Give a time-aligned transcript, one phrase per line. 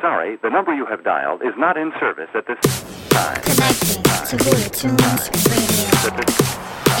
[0.00, 2.58] Sorry, the number you have dialed is not in service at this
[3.08, 3.40] time.
[3.42, 5.86] Connecting to Hula Tunes Radio.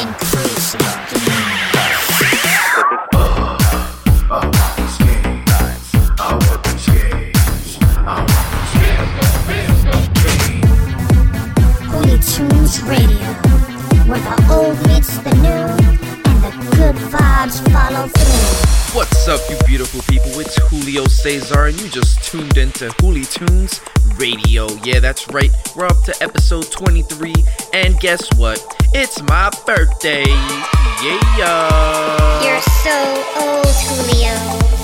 [0.00, 0.80] Increasing
[11.90, 13.32] Hula Tunes Radio.
[14.06, 15.66] Where the old meets the new
[16.24, 18.75] and the good vibes follow through.
[18.96, 20.40] What's up, you beautiful people?
[20.40, 23.82] It's Julio Cesar, and you just tuned into Huli Tunes
[24.18, 24.68] Radio.
[24.84, 25.50] Yeah, that's right.
[25.76, 27.34] We're up to episode 23,
[27.74, 28.58] and guess what?
[28.94, 30.24] It's my birthday.
[31.04, 32.42] Yeah.
[32.42, 32.96] You're so
[33.36, 34.32] old, Julio.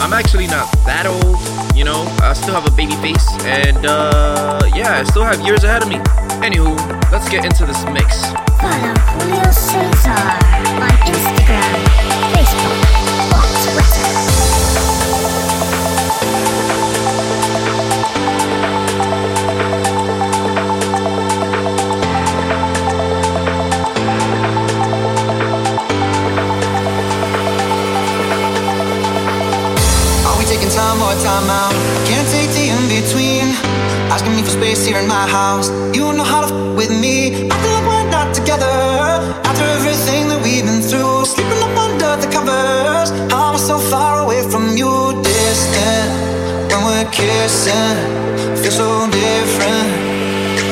[0.02, 2.04] I'm actually not that old, you know.
[2.20, 5.88] I still have a baby face, and uh, yeah, I still have years ahead of
[5.88, 5.96] me.
[6.44, 6.76] Anywho,
[7.10, 8.20] let's get into this mix.
[8.60, 10.10] Follow Julio Cesar
[10.84, 11.91] on Instagram,
[31.02, 31.74] or time out?
[32.06, 33.46] Can't take the in between.
[34.12, 35.68] Asking me for space here in my house.
[35.96, 37.48] You know how to f- with me.
[37.50, 38.76] I feel like we're not together.
[39.48, 43.10] After everything that we've been through, sleeping up under the covers.
[43.32, 44.92] I'm so far away from you,
[45.22, 46.10] distant.
[46.70, 47.96] When we're kissing,
[48.60, 49.90] feel so different.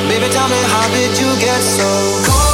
[0.08, 1.88] Baby, tell me how did you get so
[2.26, 2.49] cold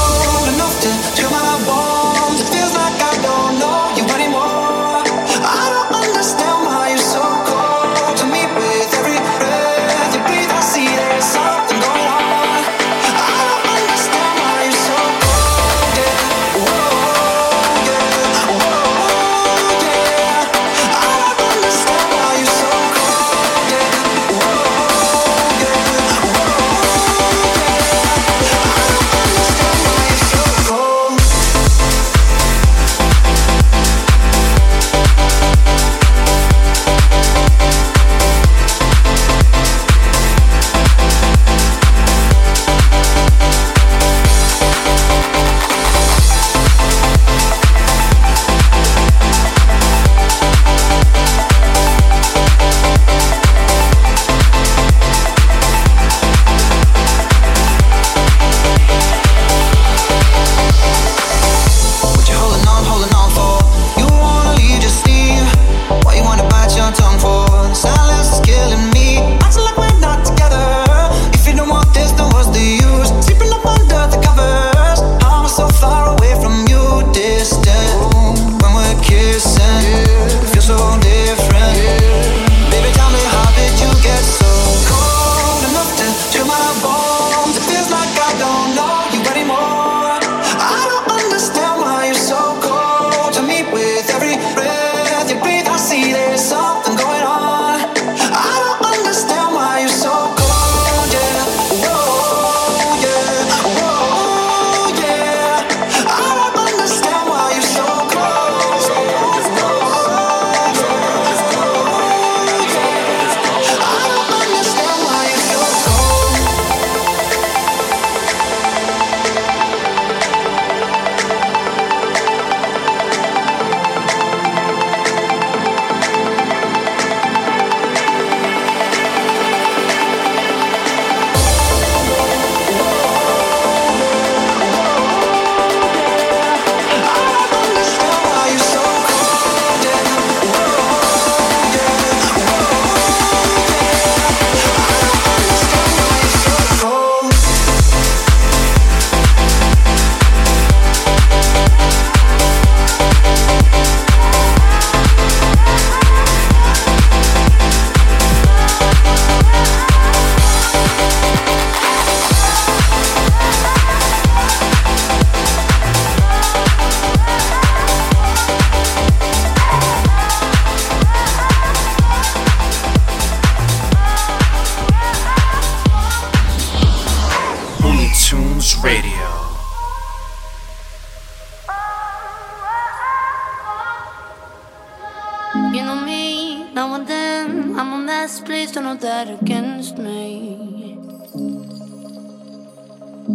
[188.86, 190.96] channeled that against me.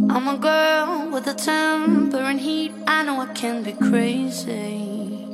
[0.10, 2.72] I'm a girl with a temper and heat.
[2.88, 5.28] I know I can be crazy.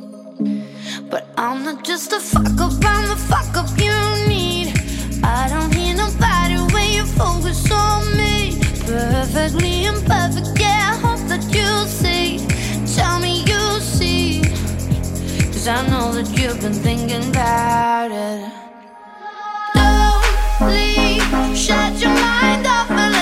[1.12, 3.98] But I'm not just a fuck up, I'm the fuck up you
[4.28, 4.74] need.
[5.24, 8.58] I don't hear nobody when you focus on me.
[8.88, 12.40] Perfectly imperfect, yeah, I hope that you see.
[12.96, 14.42] Tell me you see.
[15.52, 18.67] Cause I know that you've been thinking about it.
[21.56, 23.17] Shut your mind off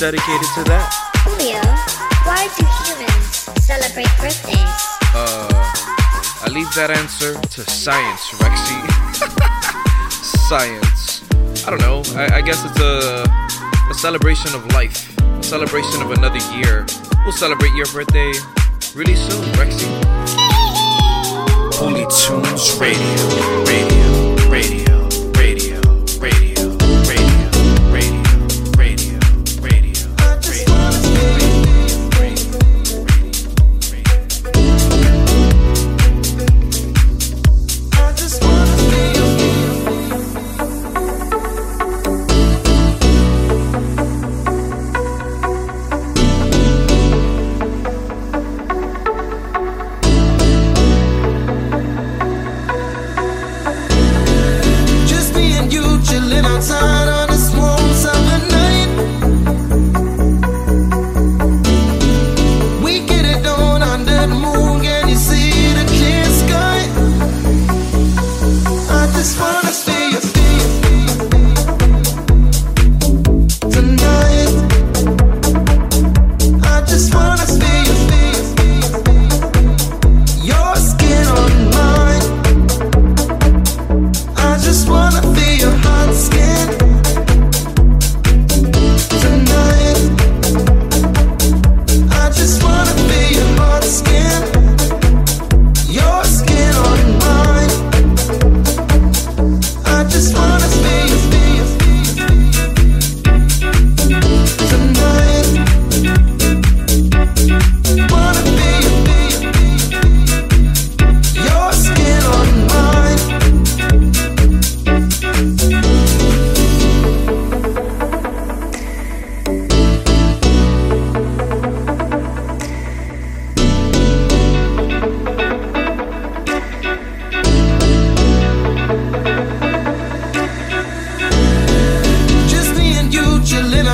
[0.00, 0.88] dedicated to that.
[1.28, 1.60] Julio,
[2.24, 4.56] why do humans celebrate birthdays?
[5.12, 5.44] Uh,
[6.40, 8.80] I leave that answer to science, Rexy.
[10.48, 11.20] science.
[11.66, 12.00] I don't know.
[12.16, 13.28] I, I guess it's a,
[13.90, 16.86] a celebration of life, a celebration of another year.
[17.24, 18.32] We'll celebrate your birthday
[18.94, 19.84] really soon, Rexy.
[21.76, 23.64] Holy Tunes Radio.
[23.68, 23.89] Radio.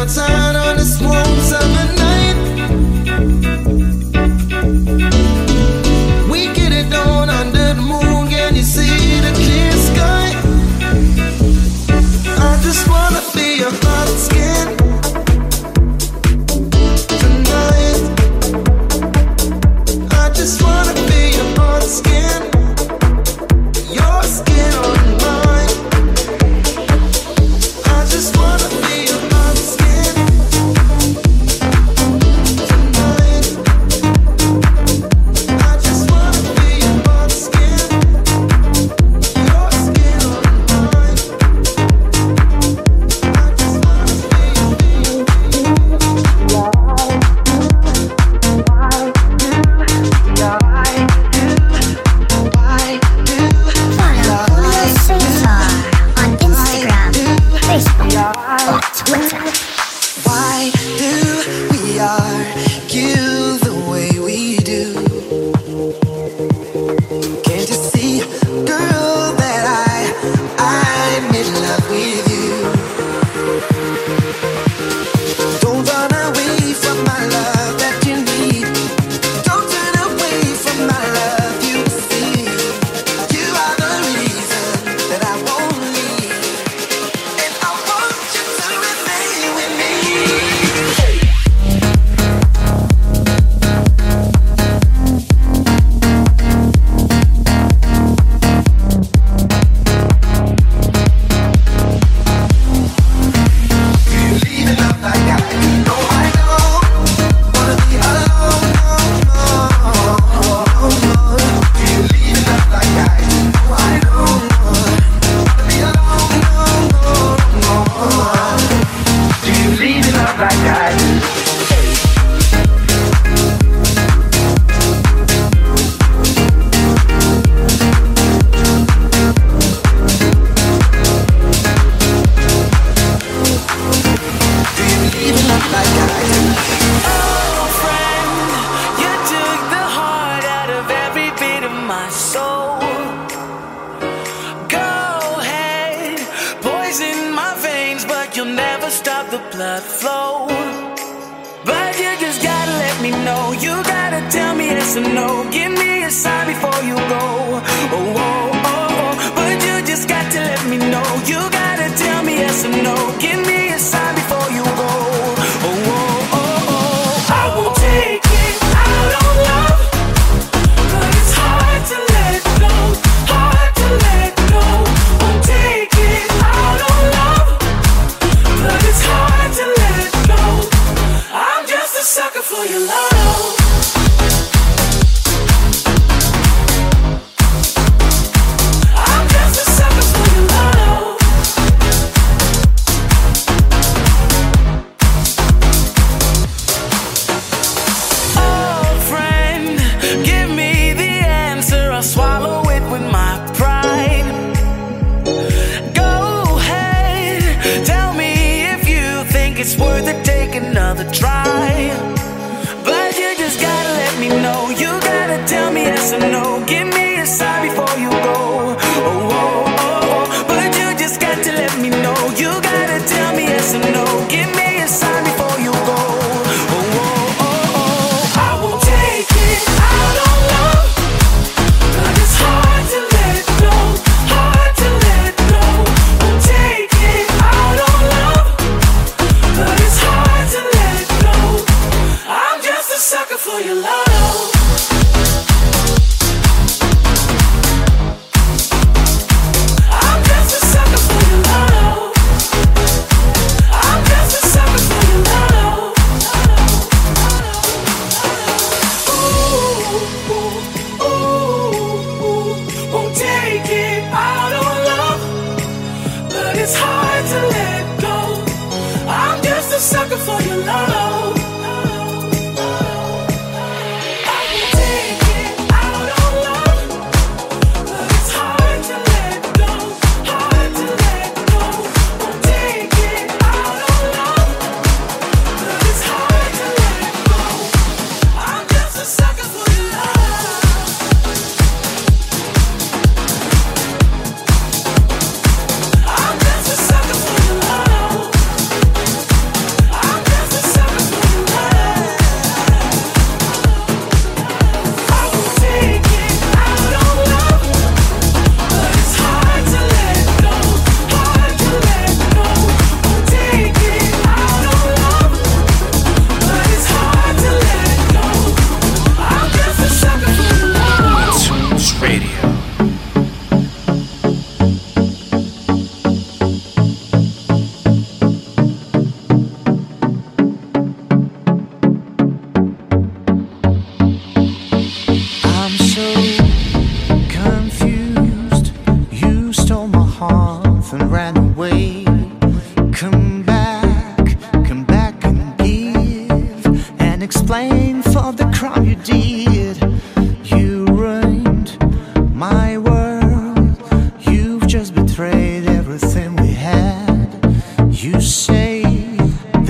[0.07, 0.46] This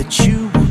[0.06, 0.65] that you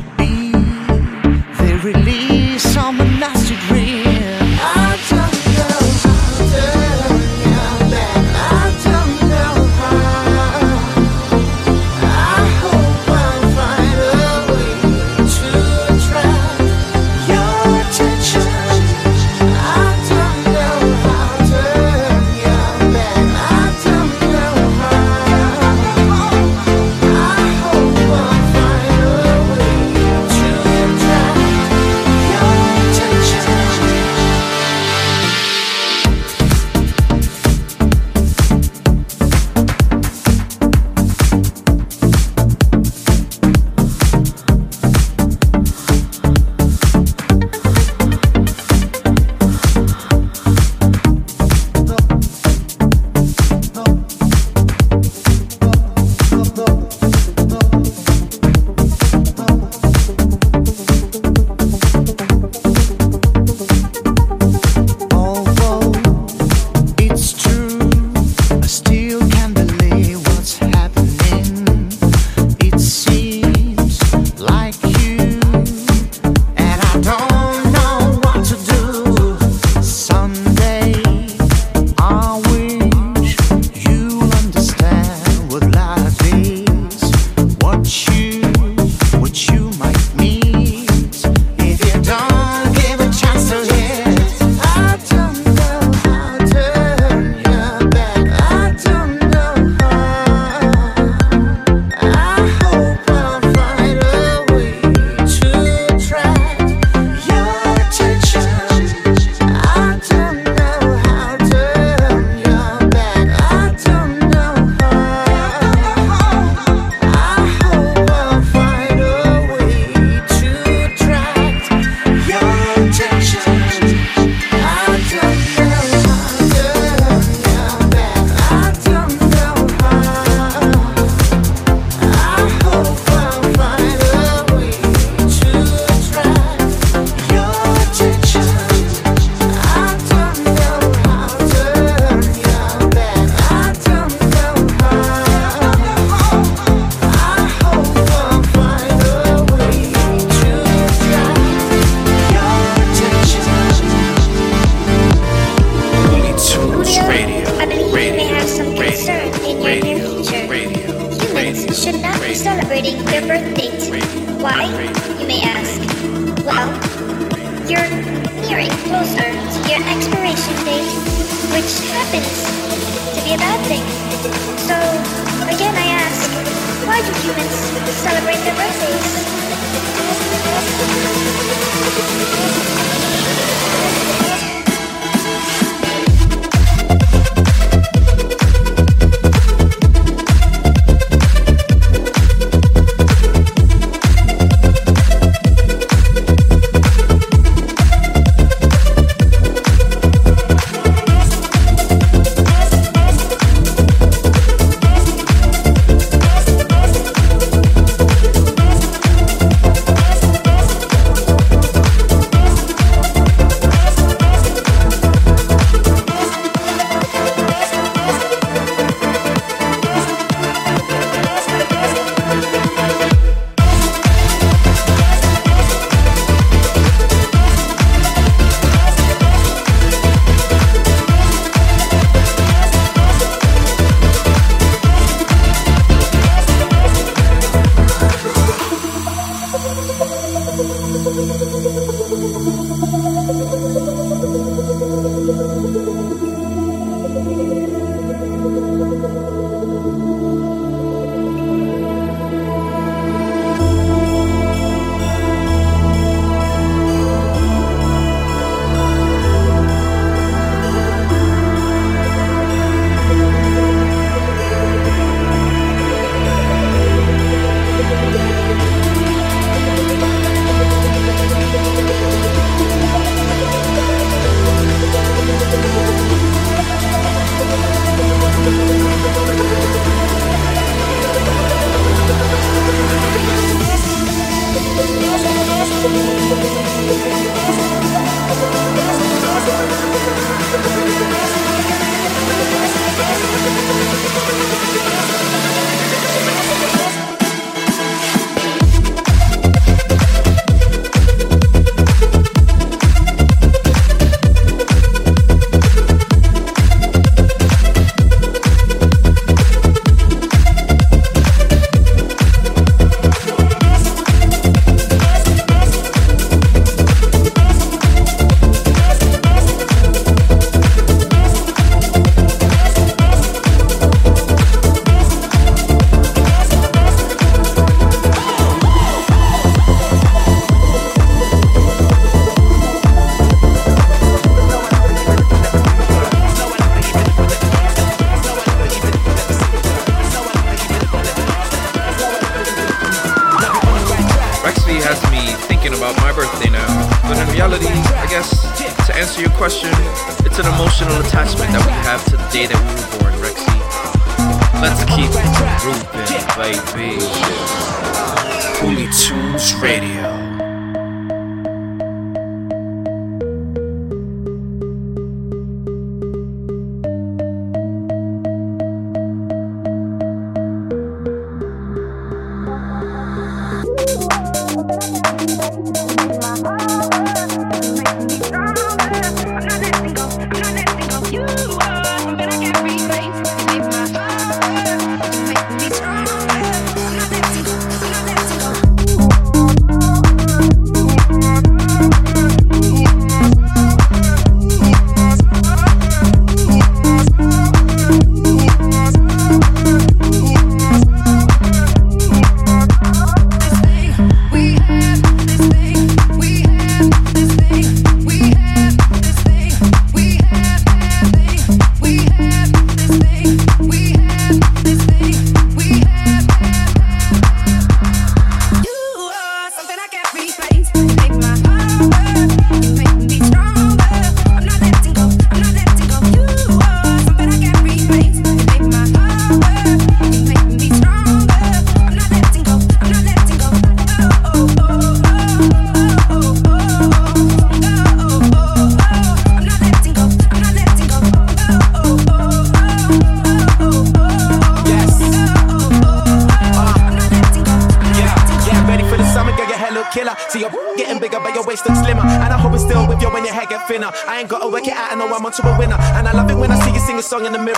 [455.00, 455.77] train to a winner.
[455.98, 457.55] and I love it when I see you sing a limo.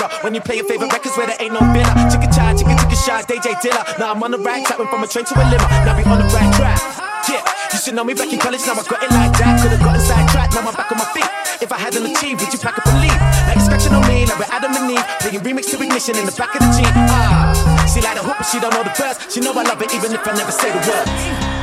[4.00, 4.78] Now I'm on the right track.
[4.78, 7.94] from a train to a leather now be on the back track yeah, you should
[7.94, 8.64] know me back in college.
[8.64, 9.60] Now I got it like that.
[9.60, 10.56] Could've gotten sidetracked.
[10.56, 11.28] Now I'm back on my feet.
[11.60, 13.20] If I hadn't achieved, would you pack up and leave?
[13.52, 15.04] Like scratching on me, like we're Adam and Eve.
[15.20, 16.94] Bringing remix to ignition in the back of the Jeep.
[17.12, 17.52] Ah,
[17.92, 19.20] she like the hook, but she don't know the verse.
[19.28, 21.57] She know I love it even if I never say the words.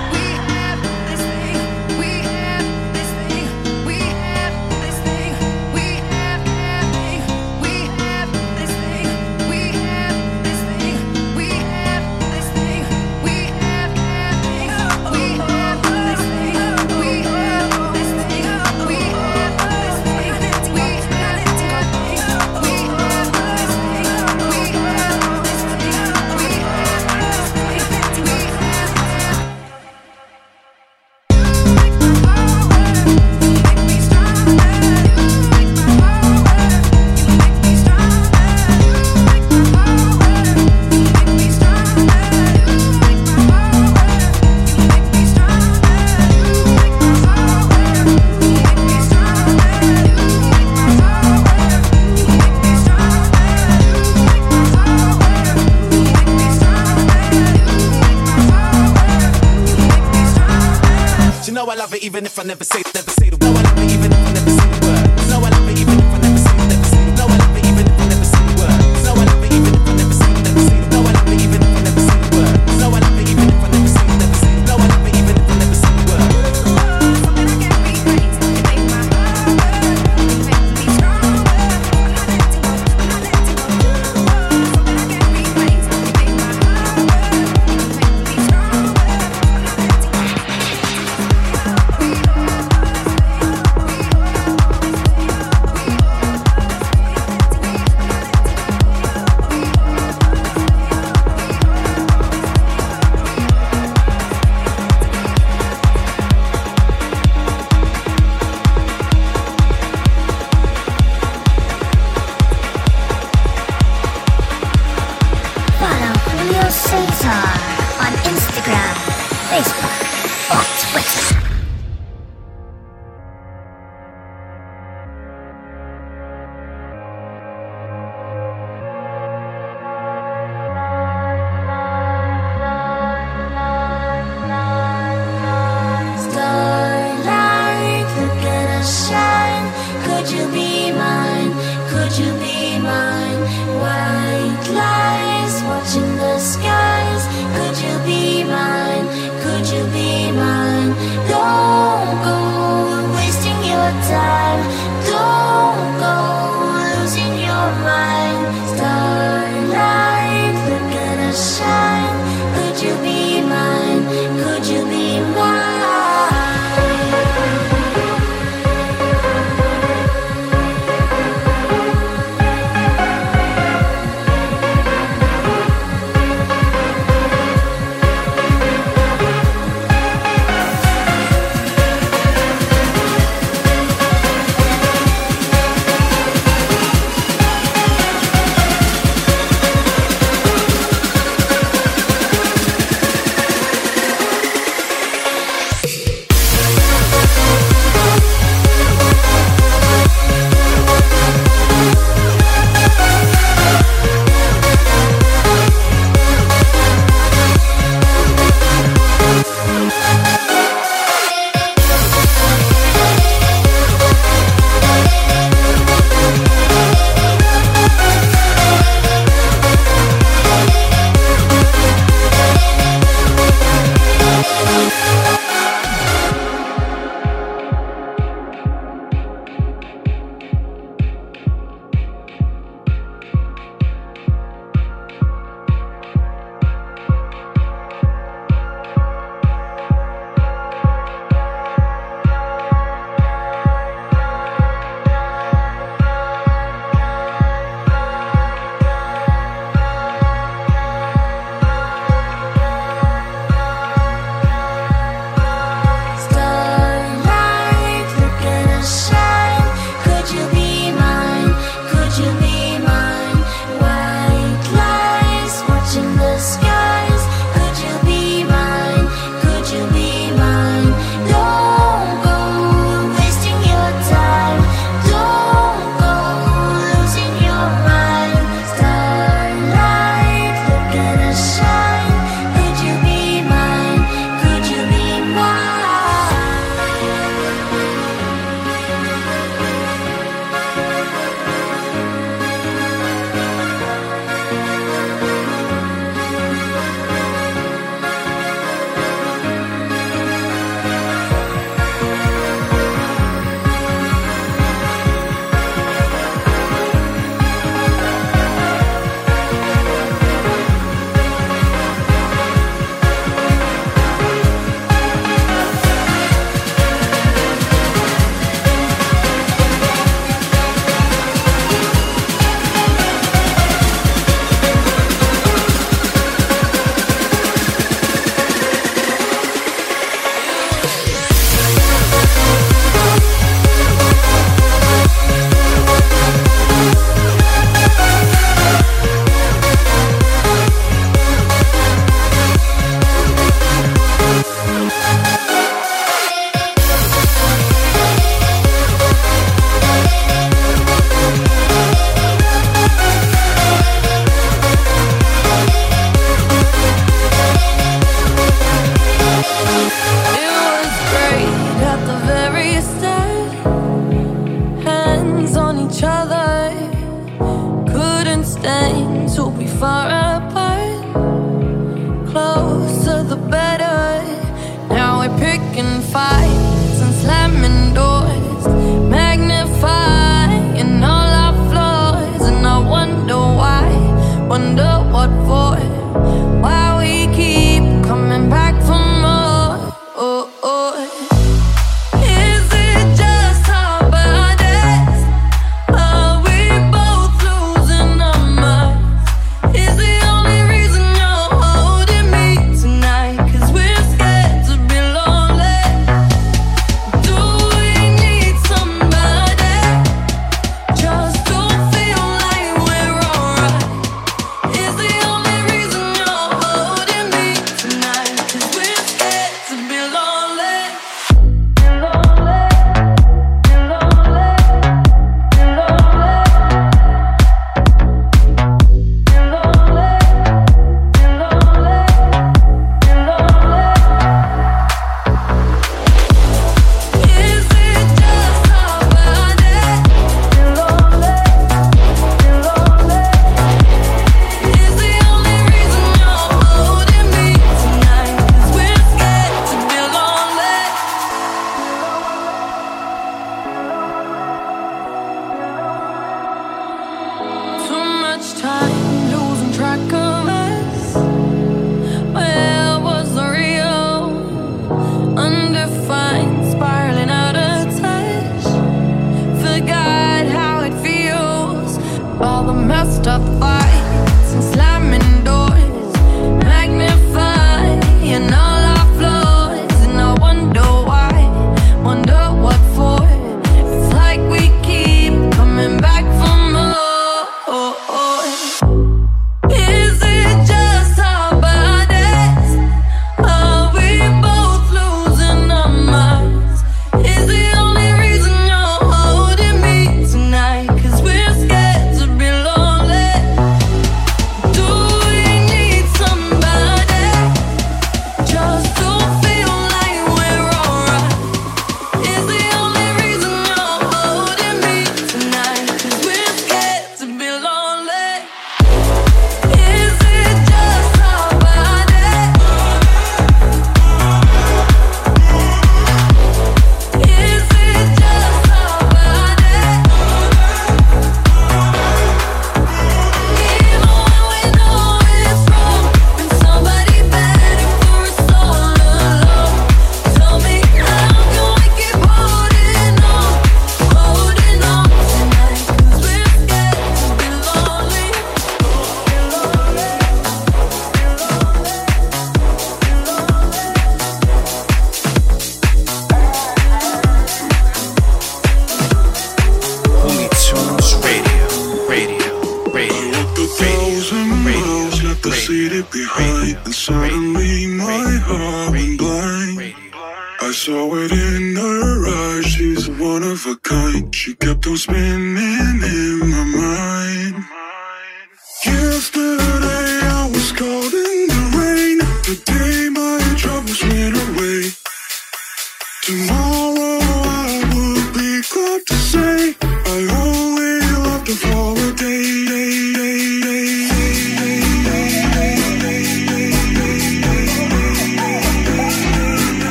[62.14, 62.83] Even if I never say,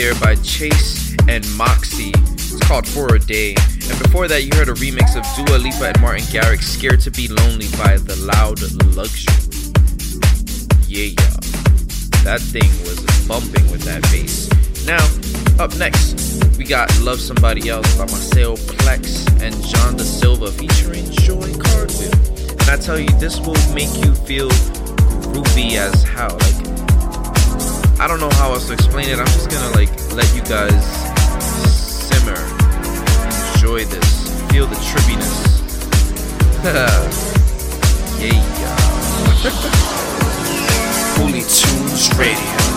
[0.00, 2.12] there by Chase and Moxie.
[2.32, 3.54] It's called For a Day.
[3.90, 7.10] And before that, you heard a remix of Dua Lipa and Martin Garrix, Scared to
[7.10, 8.62] Be Lonely by The Loud
[8.96, 9.28] Luxury.
[10.88, 12.24] Yeah, yeah.
[12.24, 12.96] That thing was
[13.28, 14.48] bumping with that bass.
[14.86, 15.04] Now,
[15.62, 16.16] up next,
[16.56, 22.14] we got Love Somebody Else by Marcel Plex and John Da Silva featuring Joi Cardwell.
[22.52, 24.48] And I tell you, this will make you feel
[25.28, 26.38] groovy as hell.
[26.40, 26.69] Like,
[28.00, 29.18] I don't know how else to explain it.
[29.18, 30.86] I'm just gonna like let you guys
[31.70, 32.40] simmer,
[33.52, 35.50] enjoy this, feel the trippiness.
[38.22, 38.40] yeah.
[41.18, 42.69] Holy Tunes Radio.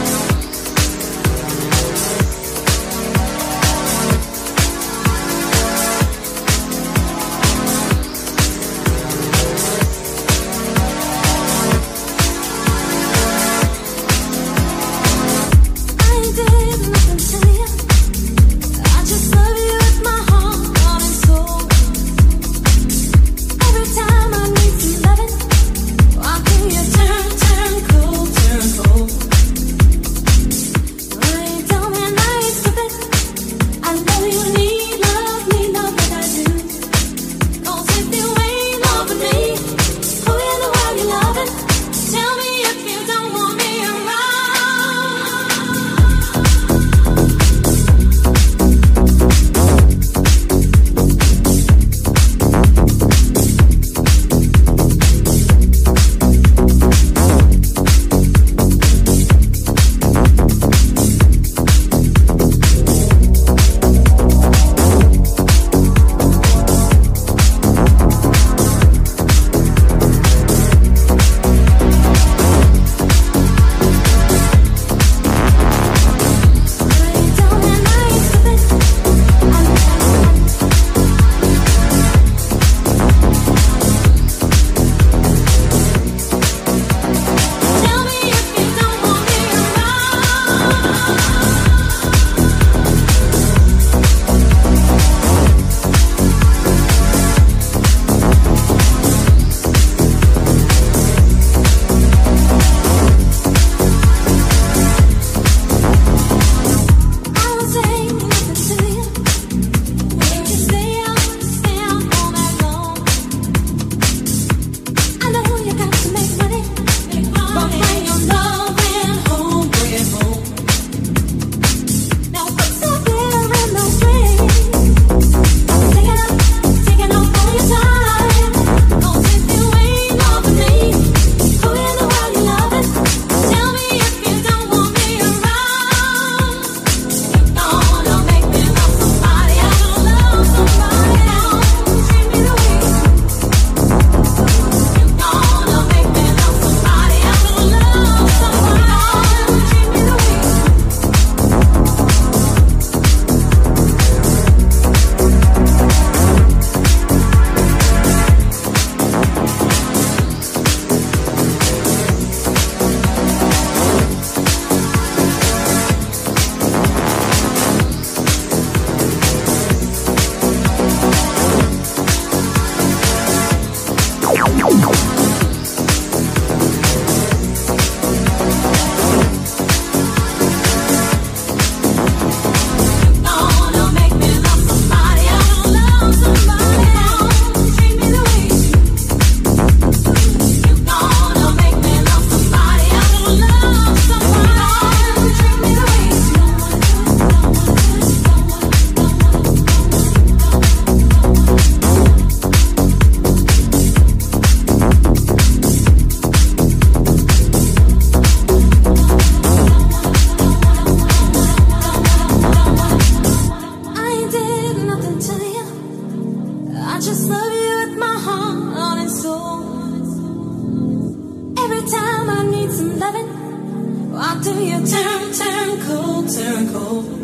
[224.43, 227.22] Till you turn, turn cold, turn cold.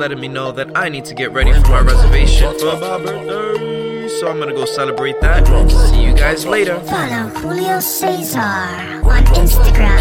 [0.00, 4.08] Letting me know that I need to get ready for my reservation for my birthday.
[4.08, 5.46] So I'm gonna go celebrate that.
[5.70, 6.80] See you guys later.
[6.80, 10.00] Follow Julio Cesar on Instagram,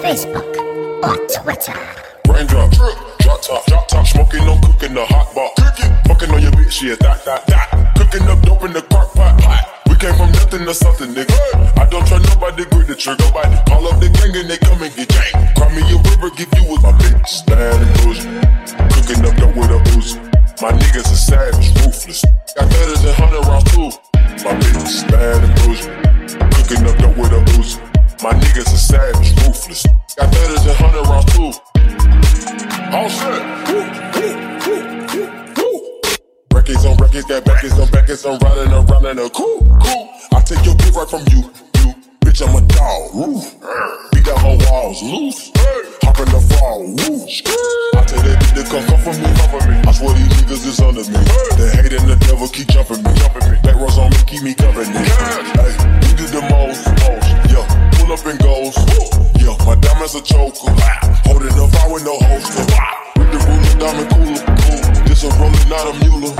[0.00, 0.46] Facebook,
[1.02, 1.74] or Twitter.
[2.28, 2.70] Raindrop,
[3.18, 5.50] drop top, drop top, smoking on cooking the hot pot.
[5.56, 7.96] Cooking, fucking on your bitch, yeah, that, that, that.
[7.96, 9.50] Cooking up dope in the crock pot, pot.
[9.50, 9.51] We
[10.02, 11.38] came from nothing to something, nigga.
[11.78, 13.22] I don't try nobody, grip the trigger.
[13.22, 15.30] Nobody call up the gang and they come and get gang.
[15.54, 17.46] Cry me a river, give you with my bitch.
[17.46, 18.26] Bad and bougie.
[18.98, 20.18] Cooking up dope with a Uzi.
[20.58, 22.26] My niggas are savage, ruthless.
[22.58, 23.88] Got better than hundred rounds too.
[24.42, 25.86] My bitch bad and bougie.
[26.50, 27.78] Cooking up dope with a Uzi.
[28.26, 29.86] My niggas are savage, ruthless.
[30.18, 31.50] Got better than hundred rounds too.
[32.90, 33.38] Oh, All set.
[33.70, 34.41] Woo, woo, woo, woo.
[36.62, 40.04] Records on records, got backers on backers, I'm riding around in a cool, cool.
[40.30, 41.50] I take your bitch right from you,
[41.82, 41.90] you.
[42.22, 43.42] Bitch, I'm a dog, woo.
[44.14, 45.50] Beat down her walls, loose.
[46.06, 47.18] Hop in the fall, woo.
[47.98, 49.74] I tell that bitch to come, for me, come for me.
[49.74, 51.18] I swear these niggas is under me.
[51.58, 53.58] The hate and the devil keep jumping me, jumping me.
[53.66, 54.86] Back rows on me, keep me company.
[54.86, 57.66] Hey, we did the most, most, yeah.
[57.98, 58.78] Pull up and goes,
[59.42, 59.58] yeah.
[59.66, 60.70] My diamonds a choker,
[61.26, 62.62] holding up, I with no holster.
[63.18, 65.01] With the ruler, diamond cooler, cool.
[65.22, 66.34] This a roller, not a mule.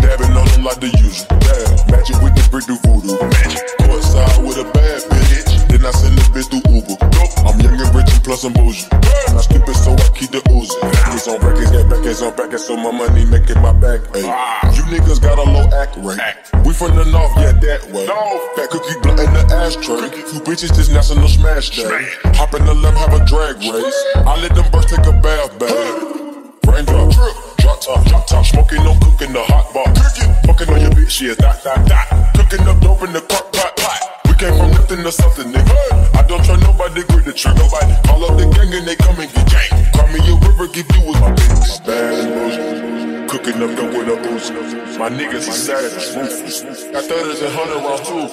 [0.00, 1.28] Dabbing on them like the usual.
[1.44, 3.20] Yeah, magic with the brick do voodoo.
[3.20, 3.60] Magic.
[3.84, 5.52] Courtside with a bad bitch.
[5.68, 6.96] Then I send the bitch through Uber.
[7.44, 8.88] I'm young and rich and plus I'm bougie.
[9.28, 10.72] I'm not stupid, so I keep the Uzi.
[11.12, 14.00] It's on records, got backers on backers, so my money make it my back.
[14.16, 14.72] Ay.
[14.72, 16.16] You niggas got a low act rate.
[16.64, 18.08] We from the north, yeah, that way.
[18.56, 20.08] Fat cookie blunt in the ashtray.
[20.32, 22.08] You bitches, this national smash day.
[22.40, 24.00] Hop in the left, have a drag race.
[24.16, 26.64] I let them birds take a bath, babe.
[26.64, 29.88] Raindrop, drop top, drop top, smoking on cooking the hot bar.
[29.96, 32.06] Cooking, fucking on your bitch, yeah, that, that, that.
[32.36, 34.00] Cooking up dope in the crock pot, pot.
[34.28, 35.74] We came from nothing to something, nigga.
[36.12, 37.64] I don't try nobody, grip the trigger.
[37.64, 39.72] Nobody call up the gang and they come and get gang.
[39.96, 41.80] Call me a river, give you with my bitch.
[41.88, 43.30] Bad.
[43.32, 44.98] Cooking up dope with a Uzi.
[44.98, 46.84] My niggas are savage, ruthless.
[46.92, 48.24] Got thudders and hundred rounds too.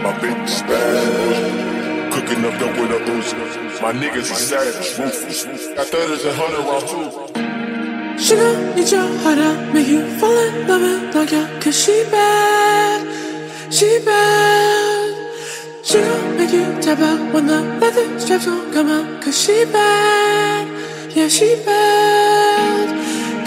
[0.00, 2.12] My bitch bad.
[2.14, 3.82] Cooking up dope with a Uzi.
[3.82, 5.74] My niggas are savage, ruthless.
[5.74, 7.65] Got thudders and hundred rounds too.
[8.18, 11.62] Sugar, need your heart out, make you fall in love and knock out.
[11.62, 13.04] Cause she bad,
[13.70, 15.14] she bad.
[15.84, 19.22] Sugar, make you tap out when the leather straps don't come out.
[19.22, 20.66] Cause she bad,
[21.14, 22.88] yeah, she bad.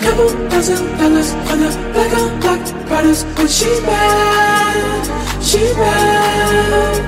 [0.02, 7.02] Couple thousand dollars on the black on black products, but she bad, she bad.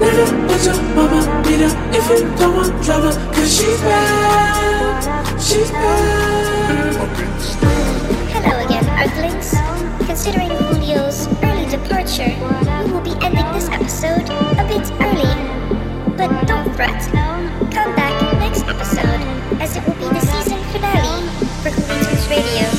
[0.00, 3.12] Never let your mama beat her if you don't want drama.
[3.32, 6.55] Cause she bad, she bad.
[9.16, 12.28] Considering Julio's early departure,
[12.84, 15.32] we will be ending this episode a bit early.
[16.18, 17.00] But don't fret.
[17.72, 19.22] Come back next episode,
[19.58, 21.26] as it will be the season finale
[21.62, 22.75] for Julio Tunes Radio